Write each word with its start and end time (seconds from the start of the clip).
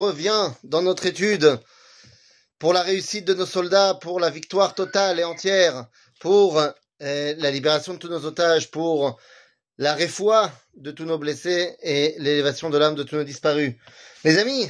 revient 0.00 0.50
dans 0.64 0.82
notre 0.82 1.06
étude 1.06 1.58
pour 2.58 2.72
la 2.72 2.82
réussite 2.82 3.24
de 3.24 3.34
nos 3.34 3.46
soldats, 3.46 3.94
pour 3.94 4.20
la 4.20 4.30
victoire 4.30 4.74
totale 4.74 5.20
et 5.20 5.24
entière, 5.24 5.86
pour 6.20 6.58
euh, 6.58 6.72
la 7.00 7.50
libération 7.50 7.94
de 7.94 7.98
tous 7.98 8.08
nos 8.08 8.24
otages, 8.24 8.70
pour 8.70 9.18
la 9.76 9.94
réfoua 9.94 10.50
de 10.76 10.90
tous 10.90 11.04
nos 11.04 11.18
blessés 11.18 11.76
et 11.82 12.14
l'élévation 12.18 12.70
de 12.70 12.78
l'âme 12.78 12.96
de 12.96 13.04
tous 13.04 13.16
nos 13.16 13.24
disparus. 13.24 13.74
Les 14.24 14.38
amis, 14.38 14.68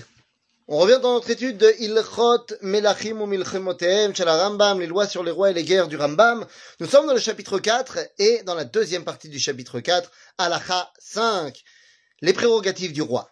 on 0.67 0.79
revient 0.79 0.99
dans 1.01 1.15
notre 1.15 1.31
étude 1.31 1.57
de 1.57 1.75
Ilchot 1.79 2.59
Melachim 2.61 3.21
ou 3.23 3.27
Milchemotehem 3.27 4.13
Rambam, 4.19 4.81
les 4.81 4.87
lois 4.87 5.07
sur 5.07 5.25
les 5.25 5.31
rois 5.31 5.51
et 5.51 5.55
les 5.55 5.65
guerres 5.65 5.89
du 5.89 5.97
Rambam. 5.97 6.47
Nous 6.81 6.87
sommes 6.87 7.07
dans 7.07 7.15
le 7.15 7.21
chapitre 7.21 7.59
4 7.59 7.99
et 8.19 8.43
dans 8.43 8.55
la 8.55 8.65
deuxième 8.65 9.05
partie 9.05 9.31
du 9.31 9.39
chapitre 9.39 9.81
4, 9.81 10.11
Alacha 10.37 10.93
5, 10.99 11.59
les 12.21 12.35
prérogatives 12.35 12.93
du 12.93 13.01
roi. 13.01 13.31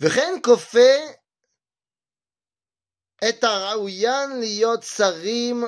וכן 0.00 0.34
כופה 0.42 0.96
את 3.28 3.44
הראוין 3.44 4.40
להיות 4.40 4.82
שרים 4.82 5.64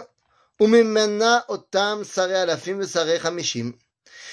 וממנה 0.61 1.41
אותם 1.49 2.01
שרי 2.15 2.43
אלפים 2.43 2.81
ושרי 2.81 3.21
חמישים. 3.21 3.73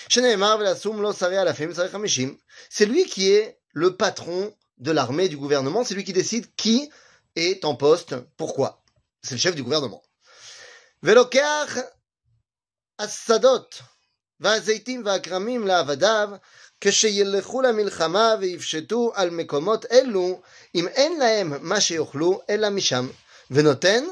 שנאמר 0.09 0.57
ולשום 0.59 1.01
לו 1.01 1.13
שרי 1.13 1.41
אלפים 1.41 1.69
ושרי 1.71 1.89
חמישים. 1.89 2.37
C'est 2.69 2.85
lui 2.85 3.05
qui 3.05 3.29
est 3.29 3.57
le 3.73 3.95
patron 3.97 4.53
de 4.77 4.91
l'armée, 4.91 5.29
du 5.29 5.37
gouvernement, 5.37 5.83
c'est 5.83 5.95
lui 5.95 6.03
qui 6.03 6.13
décide 6.13 6.45
qui 6.55 6.89
est 7.35 7.65
en 7.65 7.75
poste, 7.75 8.15
pourquoi. 8.37 8.83
C'est 9.23 9.35
le 9.35 9.39
chef 9.39 9.55
du 9.55 9.63
gouvernement. 9.63 10.01
ולוקח 11.03 11.77
השדות 12.99 13.81
והזיתים 14.39 15.03
והכרמים 15.05 15.67
לעבדיו 15.67 16.29
כשילכו 16.81 17.61
למלחמה 17.61 18.35
ויפשטו 18.39 19.11
על 19.15 19.29
מקומות 19.29 19.85
אלו, 19.91 20.41
אם 20.75 20.87
אין 20.87 21.19
להם 21.19 21.53
מה 21.61 21.81
שיאכלו, 21.81 22.41
אלא 22.49 22.69
משם, 22.69 23.07
ונותן 23.51 24.03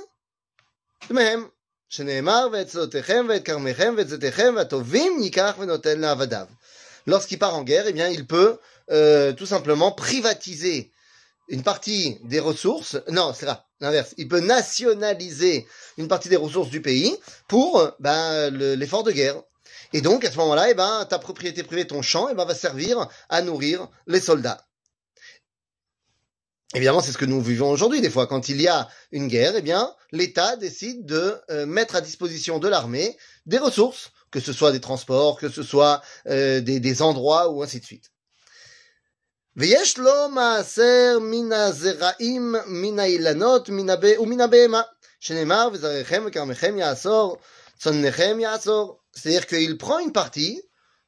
דמיהם, 1.10 1.48
שנאמר, 1.90 2.48
ואת 2.52 2.70
שדותיכם 2.70 3.26
ואת 3.30 3.46
כרמיכם 3.46 3.94
ואת 3.98 4.10
זיתיכם 4.10 4.54
והטובים 4.58 5.20
ייקח 5.24 5.56
ונותן 5.60 6.00
לעבדיו. 6.00 6.46
Lorsqu'il 7.08 7.40
part 7.40 7.56
en 7.56 7.64
guerre, 7.64 7.88
eh 7.88 7.94
bien, 7.94 8.10
il 8.10 8.28
peut 8.28 8.58
euh, 8.92 9.32
tout 9.32 9.46
simplement 9.46 9.94
privatiser 9.94 10.92
une 11.48 11.64
partie 11.64 12.20
des 12.24 12.42
ressources. 12.42 12.98
Non, 13.10 13.34
c'est 13.34 13.46
là, 13.46 13.66
l'inverse. 13.80 14.14
Il 14.18 14.28
peut 14.28 14.42
nationaliser 14.42 15.66
une 15.98 16.10
partie 16.10 16.28
des 16.28 16.36
ressources 16.36 16.70
du 16.70 16.82
pays 16.82 17.16
pour 17.48 17.90
ben, 18.00 18.50
l'effort 18.50 19.04
de 19.04 19.12
guerre. 19.12 19.42
Et 19.93 20.01
donc, 20.01 20.25
à 20.25 20.31
ce 20.31 20.37
moment-là, 20.39 20.71
eh 20.71 20.75
ben, 20.75 21.05
ta 21.09 21.19
propriété 21.19 21.63
privée, 21.63 21.87
ton 21.87 22.03
champ, 22.03 22.29
eh 22.31 22.35
ben, 22.35 22.45
va 22.45 22.55
servir 22.55 23.09
à 23.29 23.43
nourrir 23.43 23.89
les 24.07 24.21
soldats. 24.21 24.67
Évidemment, 26.75 27.03
c'est 27.03 27.13
ce 27.13 27.19
que 27.19 27.27
nous 27.27 27.43
vivons 27.43 27.71
aujourd'hui. 27.71 28.01
Des 28.01 28.09
fois, 28.09 28.27
quand 28.27 28.49
il 28.49 28.61
y 28.61 28.69
a 28.69 28.89
une 29.11 29.29
guerre, 29.29 29.55
eh 29.57 29.63
bien, 29.63 29.95
l'État 30.11 30.57
décide 30.57 31.05
de 31.05 31.39
euh, 31.51 31.67
mettre 31.67 31.97
à 31.97 32.01
disposition 32.01 32.59
de 32.59 32.69
l'armée 32.69 33.17
des 33.45 33.59
ressources, 33.59 34.11
que 34.31 34.41
ce 34.41 34.55
soit 34.55 34.73
des 34.73 34.81
transports, 34.81 35.39
que 35.39 35.51
ce 35.51 35.63
soit 35.63 36.01
euh, 36.29 36.61
des, 36.61 36.81
des 36.81 37.03
endroits 37.03 37.51
ou 37.51 37.63
ainsi 37.63 37.79
de 37.79 37.85
suite. 37.85 38.11
C'est-à-dire 47.83 49.47
qu'il 49.47 49.77
prend 49.77 49.99
une 49.99 50.13
partie 50.13 50.63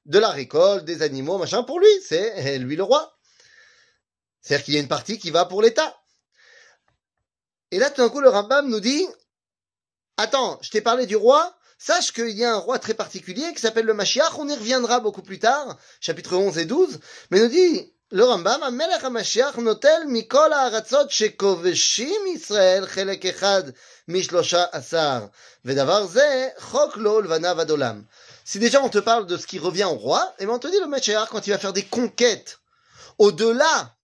de 0.06 0.18
la 0.18 0.30
récolte, 0.30 0.84
des 0.84 1.02
animaux, 1.02 1.38
machin, 1.38 1.62
pour 1.62 1.78
lui. 1.78 1.86
C'est 2.06 2.32
eh, 2.36 2.58
lui 2.58 2.74
le 2.74 2.82
roi. 2.82 3.16
C'est-à-dire 4.40 4.64
qu'il 4.64 4.74
y 4.74 4.76
a 4.76 4.80
une 4.80 4.88
partie 4.88 5.18
qui 5.18 5.30
va 5.30 5.44
pour 5.44 5.62
l'État. 5.62 5.96
Et 7.70 7.78
là, 7.78 7.90
tout 7.90 8.02
d'un 8.02 8.08
coup, 8.08 8.20
le 8.20 8.28
Rambam 8.28 8.68
nous 8.68 8.80
dit, 8.80 9.06
attends, 10.16 10.58
je 10.62 10.70
t'ai 10.70 10.80
parlé 10.80 11.06
du 11.06 11.16
roi, 11.16 11.56
sache 11.78 12.12
qu'il 12.12 12.30
y 12.30 12.44
a 12.44 12.52
un 12.52 12.58
roi 12.58 12.78
très 12.78 12.94
particulier 12.94 13.54
qui 13.54 13.60
s'appelle 13.60 13.86
le 13.86 13.94
Mashiach, 13.94 14.38
on 14.38 14.48
y 14.48 14.54
reviendra 14.54 15.00
beaucoup 15.00 15.22
plus 15.22 15.38
tard, 15.38 15.78
chapitre 16.00 16.36
11 16.36 16.58
et 16.58 16.66
12, 16.66 17.00
mais 17.30 17.40
nous 17.40 17.48
dit, 17.48 17.93
le 18.13 18.23
Rambam, 18.23 18.63
המלך 18.63 19.03
המשיח 19.03 19.55
נוטל 19.55 20.01
מכל 20.07 20.53
הארצות 20.53 21.11
שכובשים 21.11 22.21
ישראל 22.35 22.85
חלק 22.85 23.25
אחד 23.25 23.63
משלושה 24.07 24.63
עשר, 24.71 25.25
ודבר 25.65 26.05
זה 26.05 26.47
חוק 26.59 26.97
לו 26.97 27.11
ולבניו 27.11 27.61
עד 27.61 27.69
עולם. 27.69 28.01
Si 28.45 28.57
déjà 28.57 28.81
on 28.81 28.89
te 28.89 28.97
parle 28.97 29.27
de 29.27 29.37
ce 29.37 29.45
qui 29.45 29.59
revient 29.59 29.83
au 29.83 29.93
roi, 29.93 30.33
et 30.39 30.47
ben 30.47 30.53
on 30.53 30.57
te 30.57 30.67
dit 30.67 30.79
le 30.79 30.87
Mashiach 30.87 31.27
quand 31.29 31.45
il 31.45 31.51
va 31.51 31.59
faire 31.59 31.73
des 31.73 31.83
conquêtes 31.83 32.57
au-delà 33.19 33.95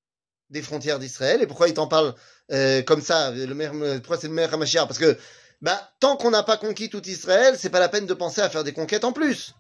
des 0.52 0.62
frontières 0.62 1.00
d'Israël, 1.00 1.42
et 1.42 1.48
pourquoi 1.48 1.68
il 1.68 1.74
t'en 1.74 1.88
parle 1.88 2.14
euh, 2.52 2.84
comme 2.84 3.02
ça, 3.02 3.32
le 3.32 3.56
maire, 3.56 3.72
pourquoi 4.02 4.18
c'est 4.18 4.28
le 4.28 4.34
maire 4.34 4.56
Mashiach 4.56 4.86
Parce 4.86 5.00
que 5.00 5.18
bah, 5.64 5.90
tant 6.00 6.16
qu'on 6.16 6.30
n'a 6.30 6.44
pas 6.44 6.58
conquis 6.58 6.92
tout 6.92 7.02
Israël, 7.08 7.56
c'est 7.58 7.72
pas 7.72 7.80
la 7.80 7.90
peine 7.90 8.06
de 8.06 8.14
penser 8.14 8.42
à 8.42 8.50
faire 8.52 8.64
des 8.64 8.74
conquêtes 8.74 9.04
en 9.04 9.14
plus. 9.14 9.56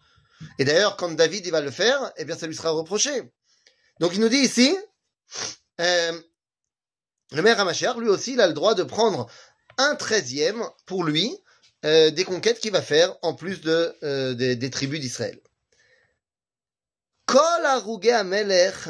Et 0.59 0.65
d'ailleurs, 0.65 0.97
quand 0.97 1.11
David 1.15 1.47
il 1.47 1.51
va 1.51 1.61
le 1.61 1.71
faire, 1.71 2.11
eh 2.17 2.25
bien 2.25 2.37
ça 2.37 2.45
lui 2.45 2.55
sera 2.55 2.69
reproché. 2.69 3.23
Donc 3.99 4.13
il 4.13 4.19
nous 4.19 4.29
dit 4.29 4.37
ici, 4.37 4.77
euh, 5.81 6.21
le 7.31 7.41
maire 7.41 7.59
Hamashiach, 7.59 7.97
lui 7.97 8.09
aussi, 8.09 8.33
il 8.33 8.41
a 8.41 8.47
le 8.47 8.53
droit 8.53 8.75
de 8.75 8.83
prendre 8.83 9.29
un 9.77 9.95
treizième 9.95 10.63
pour 10.85 11.03
lui 11.03 11.37
euh, 11.85 12.09
des 12.11 12.23
conquêtes 12.23 12.59
qu'il 12.59 12.71
va 12.71 12.81
faire 12.81 13.15
en 13.21 13.33
plus 13.33 13.61
de, 13.61 13.95
euh, 14.03 14.33
des, 14.33 14.55
des 14.55 14.69
tribus 14.69 14.99
d'Israël. 14.99 15.39
כל 17.25 17.65
הרוגי 17.65 18.13
המלך 18.13 18.89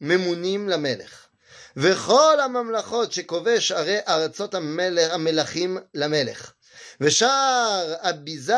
ממונים 0.00 0.68
למלך, 0.68 1.28
וכל 1.76 2.40
הממלכות 2.40 3.12
שכובש 3.12 3.72
ערי 3.72 3.98
ארצות 4.08 4.54
המלך, 4.54 5.12
המלכים 5.12 5.78
למלך. 5.94 6.52
ושאר 7.00 7.94
הביזה 8.00 8.54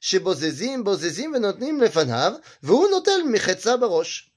שבוזזים, 0.00 0.84
בוזזים 0.84 1.34
ונותנים 1.34 1.80
לפניו, 1.80 2.32
והוא 2.62 2.88
נוטל 2.88 3.22
מחצה 3.32 3.76
בראש. 3.76 4.29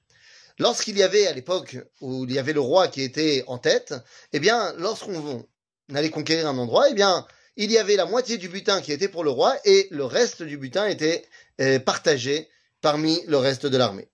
Lorsqu'il 0.58 0.98
y 0.98 1.02
avait, 1.02 1.26
à 1.26 1.32
l'époque 1.32 1.78
où 2.00 2.24
il 2.24 2.32
y 2.32 2.38
avait 2.38 2.52
le 2.52 2.60
roi 2.60 2.88
qui 2.88 3.02
était 3.02 3.44
en 3.46 3.58
tête, 3.58 3.94
eh 4.32 4.40
bien, 4.40 4.74
lorsqu'on 4.76 5.46
allait 5.94 6.10
conquérir 6.10 6.48
un 6.48 6.58
endroit, 6.58 6.90
eh 6.90 6.94
bien, 6.94 7.26
il 7.56 7.72
y 7.72 7.78
avait 7.78 7.96
la 7.96 8.04
moitié 8.04 8.36
du 8.36 8.48
butin 8.48 8.80
qui 8.80 8.92
était 8.92 9.08
pour 9.08 9.24
le 9.24 9.30
roi 9.30 9.56
et 9.64 9.88
le 9.90 10.04
reste 10.04 10.42
du 10.42 10.58
butin 10.58 10.86
était 10.86 11.24
euh, 11.60 11.78
partagé 11.78 12.48
parmi 12.80 13.22
le 13.26 13.38
reste 13.38 13.66
de 13.66 13.76
l'armée. 13.76 14.08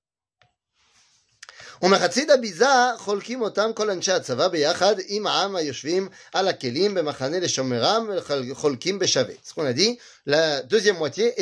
ומחצית 1.82 2.30
הביזה 2.30 2.66
חולקים 2.98 3.42
אותם 3.42 3.70
כל 3.74 3.90
אנשי 3.90 4.12
הצבא 4.12 4.48
ביחד 4.48 4.94
עם 5.06 5.26
העם 5.26 5.56
היושבים 5.56 6.08
על 6.32 6.48
הכלים 6.48 6.94
במחנה 6.94 7.38
לשומרם 7.38 8.10
וחולקים 8.50 8.98
בשווה. 8.98 9.34
Ce 9.44 9.54
qu'on 9.54 9.66
a 9.66 9.72
dit, 9.72 9.98
la 10.26 10.62
deuxième 10.62 10.96
moitié 10.96 11.32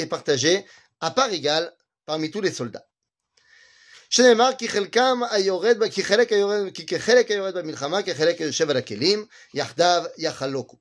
שנאמר 4.09 4.49
כי 4.57 4.69
חלקם 4.69 5.19
היורד, 5.31 5.89
כי 5.91 6.03
חלק 6.03 6.31
היורד, 6.31 6.73
כי 6.73 6.85
כחלק 6.85 7.31
היורד 7.31 7.57
במלחמה, 7.57 8.03
כחלק 8.03 8.41
היושב 8.41 8.69
על 8.69 8.77
הכלים, 8.77 9.25
יחדיו 9.53 10.03
יחלוקו. 10.17 10.77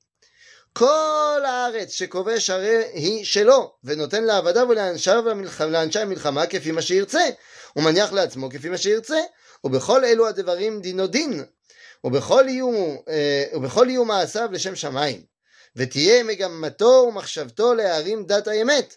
כל 0.73 1.43
הארץ 1.47 1.93
שכובש 1.93 2.51
הרי 2.51 2.85
היא 2.93 3.25
שלו, 3.25 3.73
ונותן 3.85 4.25
לעבדיו 4.25 4.69
ולאנשי 5.61 6.01
המלחמה 6.01 6.47
כפי 6.47 6.71
מה 6.71 6.83
שירצה, 6.83 7.25
ומניח 7.77 8.13
לעצמו 8.13 8.51
כפי 8.51 8.69
מה 8.69 8.79
שירצה, 8.79 9.19
ובכל 9.65 10.05
אלו 10.05 10.27
הדברים 10.27 10.81
דינו 10.81 11.07
דין, 11.07 11.45
ובכל 12.05 12.45
יהיו, 12.49 12.97
ובכל 13.55 13.87
יהיו 13.89 14.05
מעשיו 14.05 14.49
לשם 14.53 14.77
שמיים, 14.77 15.23
ותהיה 15.77 16.23
מגמתו 16.23 17.05
ומחשבתו 17.09 17.75
להרים 17.75 18.27
דת 18.27 18.49
האמת, 18.49 18.97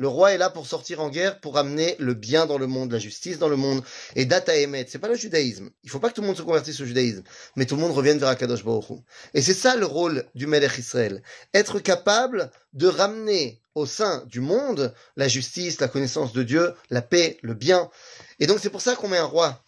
Le 0.00 0.08
roi 0.08 0.32
est 0.32 0.38
là 0.38 0.48
pour 0.48 0.66
sortir 0.66 1.02
en 1.02 1.10
guerre, 1.10 1.40
pour 1.40 1.58
amener 1.58 1.94
le 1.98 2.14
bien 2.14 2.46
dans 2.46 2.56
le 2.56 2.66
monde, 2.66 2.90
la 2.90 2.98
justice 2.98 3.38
dans 3.38 3.50
le 3.50 3.56
monde. 3.56 3.84
Et 4.16 4.24
data 4.24 4.56
emet, 4.56 4.86
c'est 4.88 4.98
pas 4.98 5.08
le 5.08 5.14
judaïsme. 5.14 5.68
Il 5.84 5.90
faut 5.90 6.00
pas 6.00 6.08
que 6.08 6.14
tout 6.14 6.22
le 6.22 6.26
monde 6.26 6.38
se 6.38 6.42
convertisse 6.42 6.80
au 6.80 6.86
judaïsme, 6.86 7.22
mais 7.54 7.66
tout 7.66 7.76
le 7.76 7.82
monde 7.82 7.92
revienne 7.92 8.16
vers 8.16 8.30
Akadosh 8.30 8.64
Baruch. 8.64 8.98
Et 9.34 9.42
c'est 9.42 9.52
ça 9.52 9.76
le 9.76 9.84
rôle 9.84 10.24
du 10.34 10.46
Melech 10.46 10.78
Israël. 10.78 11.22
Être 11.52 11.80
capable 11.80 12.50
de 12.72 12.86
ramener 12.86 13.60
au 13.74 13.84
sein 13.84 14.24
du 14.24 14.40
monde 14.40 14.94
la 15.16 15.28
justice, 15.28 15.80
la 15.80 15.88
connaissance 15.88 16.32
de 16.32 16.44
Dieu, 16.44 16.72
la 16.88 17.02
paix, 17.02 17.36
le 17.42 17.52
bien. 17.52 17.90
Et 18.38 18.46
donc 18.46 18.58
c'est 18.58 18.70
pour 18.70 18.80
ça 18.80 18.96
qu'on 18.96 19.08
met 19.08 19.18
un 19.18 19.24
roi 19.24 19.62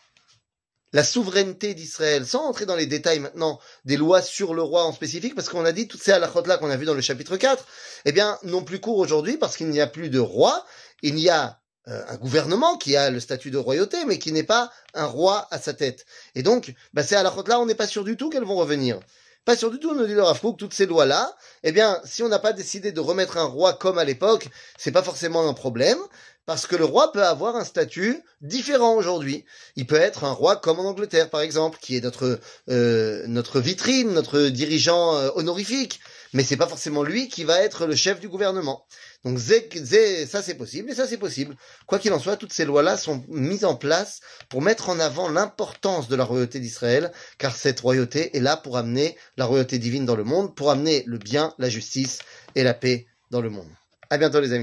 la 0.93 1.05
souveraineté 1.05 1.75
d'Israël, 1.75 2.27
sans 2.27 2.45
entrer 2.45 2.67
dans 2.67 2.77
les 2.77 2.87
détails 2.87 3.21
maintenant 3.21 3.59
des 3.85 3.97
lois 3.97 4.23
sur 4.23 4.55
le 4.55 4.63
roi 4.63 4.85
en 4.85 4.93
spécifique, 4.93 5.35
parce 5.35 5.49
qu'on 5.49 5.65
a 5.65 5.73
dit 5.73 5.89
toutes 5.89 6.03
ces 6.03 6.13
halachot 6.13 6.45
là 6.47 6.59
qu'on 6.59 6.71
a 6.71 6.77
vu 6.77 6.85
dans 6.85 6.95
le 6.95 7.01
chapitre 7.01 7.37
4, 7.37 7.67
eh 8.05 8.13
bien, 8.13 8.39
n'ont 8.43 8.65
plus 8.65 8.81
cours 8.81 8.99
aujourd'hui 8.99 9.37
parce 9.37 9.57
qu'il 9.57 9.69
n'y 9.69 9.81
a 9.81 9.87
plus 9.87 10.11
de 10.11 10.19
roi, 10.19 10.67
il 11.03 11.15
n'y 11.15 11.29
a 11.29 11.61
euh, 11.89 12.05
un 12.09 12.17
gouvernement 12.17 12.77
qui 12.77 12.97
a 12.97 13.11
le 13.11 13.19
statut 13.19 13.51
de 13.51 13.59
royauté, 13.59 14.05
mais 14.07 14.19
qui 14.19 14.33
n'est 14.33 14.45
pas 14.45 14.71
un 14.95 15.07
roi 15.07 15.49
à 15.51 15.59
sa 15.59 15.75
tête. 15.75 16.05
Et 16.35 16.43
donc, 16.43 16.75
bah, 16.93 17.03
c'est 17.03 17.17
à 17.17 17.23
la 17.23 17.35
là, 17.47 17.59
on 17.59 17.67
n'est 17.67 17.75
pas 17.75 17.89
sûr 17.89 18.05
du 18.05 18.17
tout 18.17 18.31
qu'elles 18.31 18.45
vont 18.45 18.57
revenir. 18.57 19.01
Pas 19.45 19.57
sûr 19.57 19.73
du 19.73 19.81
tout, 19.81 19.93
nous 19.95 20.07
dit 20.07 20.15
le 20.15 20.23
Rav 20.23 20.41
toutes 20.57 20.73
ces 20.73 20.87
lois-là, 20.87 21.35
eh 21.65 21.73
bien, 21.73 22.01
si 22.05 22.23
on 22.23 22.29
n'a 22.29 22.39
pas 22.39 22.53
décidé 22.53 22.93
de 22.93 23.01
remettre 23.01 23.39
un 23.39 23.45
roi 23.45 23.73
comme 23.73 23.99
à 23.99 24.05
l'époque, 24.05 24.49
c'est 24.79 24.93
pas 24.93 25.03
forcément 25.03 25.49
un 25.49 25.53
problème, 25.53 25.99
parce 26.47 26.69
que 26.69 26.77
le 26.77 26.85
roi 26.85 27.11
peut 27.11 27.25
avoir 27.25 27.57
un 27.57 27.65
statut 27.65 28.23
différent 28.41 28.95
aujourd'hui. 28.95 29.45
Il 29.75 29.87
peut 29.87 29.97
être 29.97 30.23
un 30.23 30.31
roi 30.31 30.55
comme 30.57 30.79
en 30.79 30.85
Angleterre, 30.85 31.29
par 31.29 31.41
exemple, 31.41 31.79
qui 31.81 31.97
est 31.97 32.01
notre 32.01 32.39
euh, 32.69 33.25
notre 33.27 33.59
vitrine, 33.59 34.13
notre 34.13 34.43
dirigeant 34.43 35.17
euh, 35.17 35.31
honorifique, 35.35 36.01
mais 36.33 36.45
c'est 36.45 36.57
pas 36.57 36.67
forcément 36.67 37.03
lui 37.03 37.29
qui 37.29 37.45
va 37.45 37.61
être 37.61 37.87
le 37.87 37.95
chef 37.95 38.21
du 38.21 38.29
gouvernement. 38.29 38.85
Donc 39.25 39.39
ça 39.39 40.43
c'est 40.43 40.55
possible 40.55 40.91
et 40.91 40.95
ça 40.95 41.07
c'est 41.07 41.19
possible. 41.19 41.57
Quoi 41.87 41.99
qu'il 41.99 42.13
en 42.13 42.19
soit, 42.19 42.37
toutes 42.37 42.53
ces 42.53 42.65
lois-là 42.65 42.97
sont 42.97 43.25
mises 43.29 43.65
en 43.65 43.77
place 43.77 44.21
pour 44.49 44.63
mettre 44.63 44.89
en 44.89 44.99
avant 44.99 45.29
l'importance 45.29 46.09
de 46.09 46.17
la 46.17 46.25
royauté 46.25 46.61
d'Israël, 46.61 47.13
car 47.39 47.55
cette 47.55 47.81
royauté 47.81 48.37
est 48.37 48.41
là 48.41 48.57
pour 48.57 48.77
amener 48.77 49.17
la 49.37 49.45
royauté 49.45 49.79
divine 49.79 50.07
dans 50.07 50.17
le 50.17 50.25
monde, 50.25 50.55
pour 50.55 50.71
amener 50.71 51.05
le 51.07 51.19
bien, 51.19 51.55
la 51.59 51.69
justice 51.69 52.21
et 52.55 52.63
la 52.63 52.75
paix 52.75 53.07
dans 53.31 53.41
le 53.41 53.51
monde. 53.51 53.69
À 54.11 54.19
bientôt 54.19 54.41
les 54.41 54.53
amis. 54.53 54.61